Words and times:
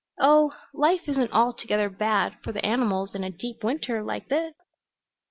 Oh, 0.19 0.51
life 0.73 1.07
isn't 1.07 1.31
altogether 1.31 1.87
bad 1.87 2.35
for 2.43 2.51
the 2.51 2.65
animals 2.65 3.13
in 3.13 3.23
a 3.23 3.29
deep 3.29 3.63
winter 3.63 4.01
like 4.01 4.29
this!" 4.29 4.55